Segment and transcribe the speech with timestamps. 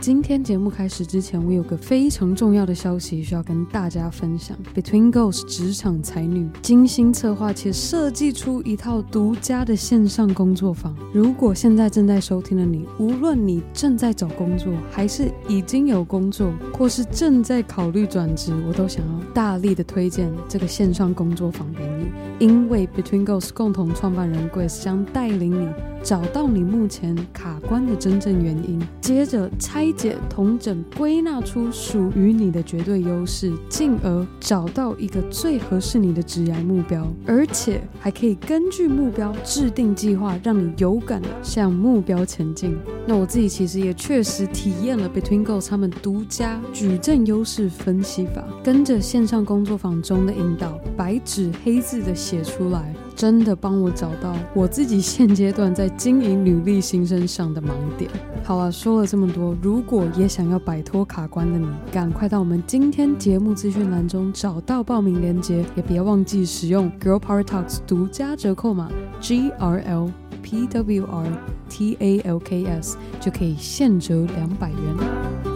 [0.00, 4.56] 今天节目开始之前，我有个非常重要的消息需要跟大家分享。
[4.74, 10.96] Between Ghosts 职场才女精心策划且设计出一套独家的线上工作坊。
[11.12, 22.46] 如果现在正在收听的你，无论你正在找工作，还是已经有工作，或是正在考虑转职，我都想要大力的推荐这个线上工作坊给你。
[22.46, 25.68] 因为 Between Ghosts 共同创办人 Grace 将带领你
[26.02, 29.89] 找到你目前卡关的真正原因，接着拆。
[29.90, 42.78] 理解、同整、归纳出属于你的绝对优势，进而找到一个最合适你的职业目标，而且还可以根据目标制定计划，让你有感的向目标前进。
[43.04, 52.94] 那我自己其实也确实体验了 Between Goals 他们独家矩阵优势分析法，跟着线上工作坊中的引导，白纸黑字的写出来。
[53.20, 58.10] 真的帮我找到我自己现阶段在经营女力新生上的盲点。
[58.42, 71.26] 好了，说了这么多，如果也想要摆脱卡关的你，赶快到我们今天节目资讯栏中找到报名链接，也别忘记使用 Girl Power Talks 独家折扣码 G R L P W R
[71.68, 75.49] T A L K S，就可以现折两百元。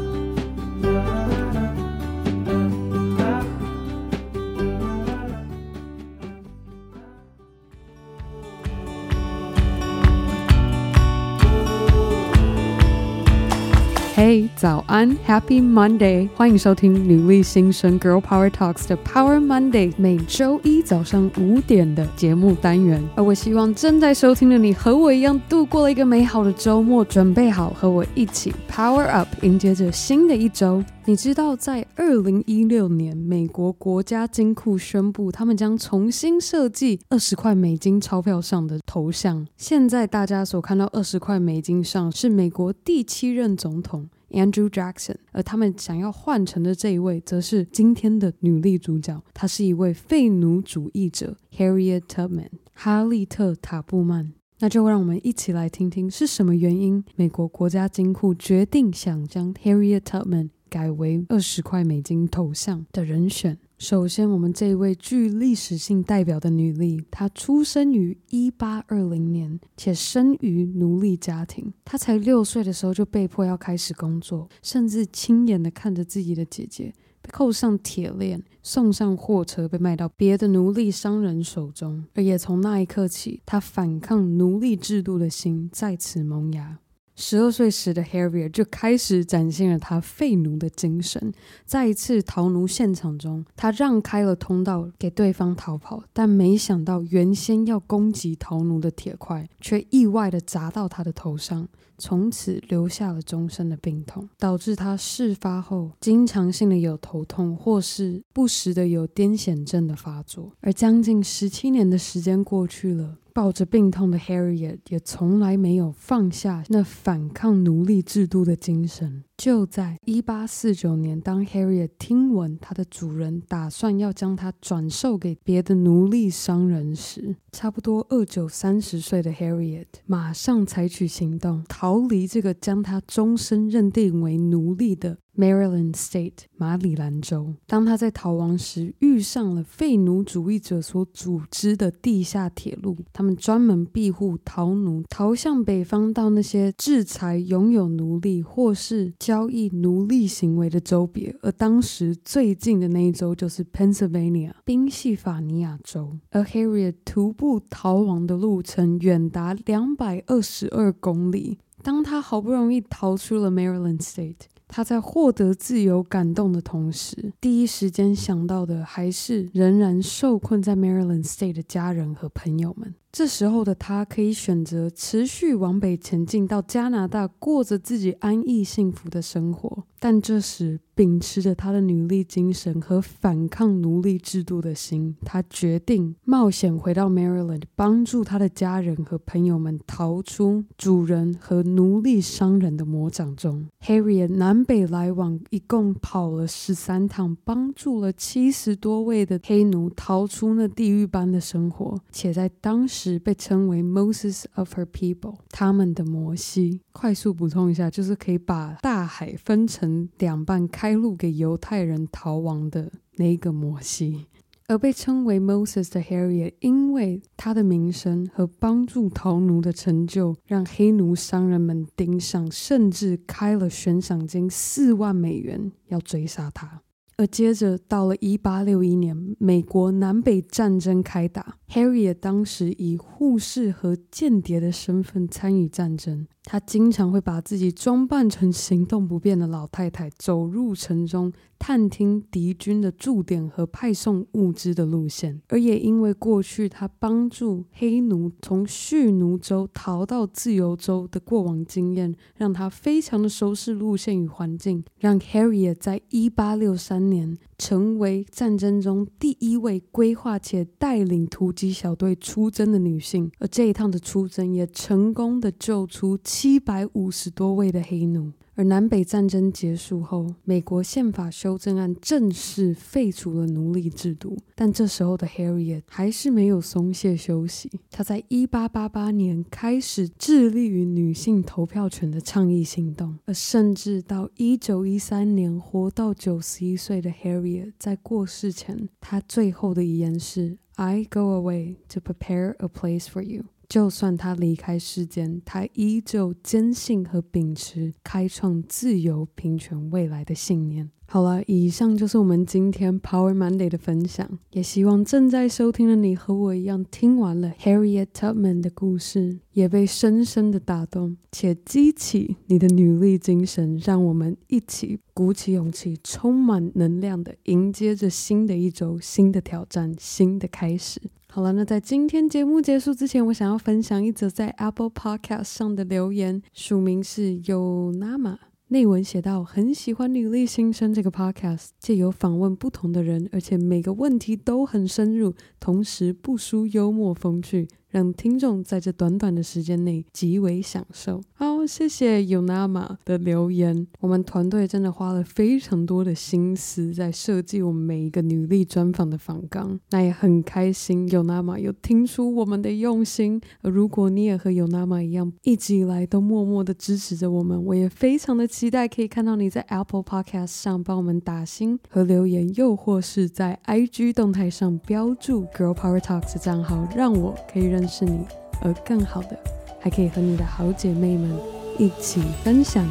[14.16, 16.28] Hey，，早安，Happy Monday！
[16.36, 23.02] 欢迎收听女力新生 Girl Power Talks 的 Power Monday，每周一早上五点的节目单元。
[23.16, 30.84] 而我希望正在收听的你和我一样度过了一个美好的周末，准备好和我一起 Power Up，迎接着新的一周。
[31.06, 39.46] 你知道，在二零一六年，美国国家金库宣布，他们将重新设计二十块美金钞票上的头像。
[39.58, 54.32] 现在大家所看到二十块美金上是美国第七任总统 Andrew Jackson，而他们想要换成的这一位，则是今天的女力主角，她是一位废奴主义者 Harriet Tubman，哈利特·塔布曼。
[54.60, 63.56] 那就让我们一起来听听是什么原因，美国国家金库决定想将 Harriet Tubman 改为二十块美金头像的人选。
[63.78, 71.72] 首先，我们这位具历史性代表的女力，她出生于一八二零年，且生于奴隶家庭。
[71.84, 76.92] 她才六岁的时候就被迫要开始工作，甚至亲眼的看着自己的姐姐
[77.22, 82.04] 被扣上铁链，送上货车，被卖到别的奴隶商人手中。
[82.14, 86.78] 而也从那一刻起，她反抗奴隶制度的心再次萌芽。
[87.16, 91.32] 十二岁时的 Harrier 就开始展现了他废奴的精神。
[91.64, 110.50] 在一次逃奴现场中，他让开了通道给对方逃跑，但没想到原先要攻击逃奴的铁块却意外地砸到他的头上，从此留下了终身的病痛，导致他事发后经常性的有头痛，或是不时的有癫痫症的发作。
[110.60, 113.18] 而将近十七年的时间过去了。
[113.34, 119.24] 抱着病痛的 Harriet 也从来没有放下那反抗奴隶制度的精神。
[119.36, 137.54] 就在一八四九年，当 Harriet 听闻他的主人打算要将他转售给别的奴隶商人时，差不多二九三十岁的 Harriet 马上采取行动，逃离这个将他终身认定为奴隶的 Maryland State 马里兰州。
[137.66, 156.18] 当他在逃亡时，遇上了废奴主义者所组织的地下铁路，他们专门庇护逃奴逃向北方，到那些制裁拥有奴隶或是交易奴隶行为的州别，而当时最近的那一州就是 Pennsylvania 宾夕法尼亚州。
[156.28, 161.56] 而 Harriet 徒步逃亡的路程远达两百二十二公里。
[161.82, 172.94] 当他好不容易逃出了 Maryland State，他在获得自由感动的同时，第一时间想到的还是仍然受困在 Maryland State 的家人和朋友们。
[173.14, 179.84] 这时候的他可以选择持续往北前进，到加拿大过着自己安逸幸福的生活。
[180.00, 193.68] 但这时，秉持着他的女力精神和反抗奴隶制度的心，他决定冒险回到 Maryland，帮助他的家人和朋友们逃出主人和奴隶商人的魔掌中。
[193.80, 203.03] Harriet 南北来往，一共跑了十三趟，帮助了七十多位的黑奴逃出那地狱般的生活，且在当时。
[203.18, 206.80] 被称为 Moses of her people，他们的摩西。
[206.92, 214.26] 快速补充一下，就是可以把大海分成两半，开路给犹太人逃亡的那个摩西。
[214.66, 226.80] 而被称为 Moses 的 Harriet，因为他的名声和帮助逃奴的成就，让黑奴商人们盯上，甚至开了悬赏金四万美元要追杀他。
[227.16, 236.26] 而接着到了一八六一年，美国南北战争开打，Harriet 当时以护士和间谍的身份参与战争。
[236.46, 245.40] 她经常会把自己装扮成行动不便的老太太，走入城中，探听敌军的驻点和派送物资的路线。
[245.48, 263.30] 而也因为过去他帮助黑奴从蓄奴州逃到自由州的过往经验，让他非常的熟悉路线与环境，让 Harriet 在一八六三年成为战争中第一位规划且带领突击小队出征的女性。
[263.38, 266.18] 而这一趟的出征也成功的救出。
[266.22, 274.36] 七百五十多位的黑奴，而南北战争结束后，美国宪法修正案正式废除了奴隶制度。
[274.54, 300.90] 但这时候的 Harriet 还是没有松懈休息，她在一八八八年开始致力于女性投票权的倡议行动，而甚至到一九一三年活到九十一岁的 Harriet 在过世前，她最后的遗言是：“I go away to prepare a place for you。”就算他离开世间，他依旧坚信和秉持开创自由平权未来的信念。
[301.14, 304.28] 好了，以上就是我们今天 Power Monday 的分享。
[304.50, 313.80] 也希望正在收听的你和我一样，听完了 Harriet Tubman 的故事，也被深深的打动，且激起你的努力精神。
[313.84, 321.00] 让我们一起鼓起勇气，充满能量的迎接着新的一周、新的挑战、新的开始。
[321.28, 328.38] 好了，那在今天节目结束之前，我想要分享一则在 Apple Podcast 上的留言，署名是 Yonama。
[328.68, 337.68] 内文写道：很喜欢《女力新生》这个 Podcast，借由访问不同的人，而且每个问题都很深入，同时不输幽默风趣。
[337.94, 341.20] 让听众在这短短的时间内极为享受。
[341.32, 343.86] 好，谢谢 Yonama 的留言。
[344.00, 349.78] 我们团队真的花了非常多的心思在设计我们每一个女力专访的访纲。
[349.90, 353.40] 那也很开心，Yonama 有听出我们的用心。
[353.62, 367.83] 而如果你也和 Yonama 一样，一直以来都默默的支持着我们，我也非常的期待可以看到你在 Apple Podcast 上帮我们打星和留言，又或是在 IG 动态上标注 Girl Power Talks 的账号，让我可以认。
[367.84, 368.24] 认识你，
[368.62, 369.38] 而更好的，
[369.78, 371.38] 还可以和你的好姐妹们
[371.78, 372.82] 一起分享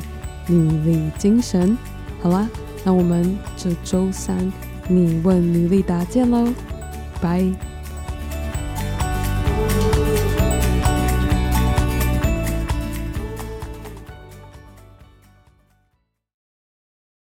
[0.47, 1.75] 努力精神。
[2.21, 2.47] 好啦，
[2.83, 4.53] 那我们这周三
[4.87, 6.47] 你问努力答见喽，
[7.19, 7.72] 拜。